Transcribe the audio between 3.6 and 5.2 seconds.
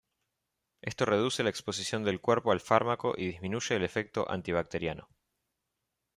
el efecto antibacteriano.